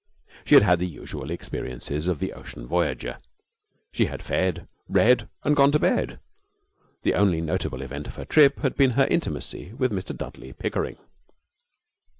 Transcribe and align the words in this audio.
She 0.45 0.55
had 0.55 0.63
had 0.63 0.79
the 0.79 0.87
usual 0.87 1.29
experiences 1.29 2.07
of 2.07 2.17
the 2.17 2.33
ocean 2.33 2.65
voyager. 2.65 3.19
She 3.93 4.05
had 4.05 4.23
fed, 4.23 4.67
read, 4.89 5.29
and 5.43 5.55
gone 5.55 5.71
to 5.73 5.77
bed. 5.77 6.19
The 7.03 7.13
only 7.13 7.39
notable 7.39 7.83
event 7.83 8.07
in 8.07 8.13
her 8.13 8.25
trip 8.25 8.61
had 8.61 8.75
been 8.75 8.93
her 8.93 9.05
intimacy 9.11 9.73
with 9.73 9.91
Mr 9.91 10.17
Dudley 10.17 10.53
Pickering. 10.53 10.97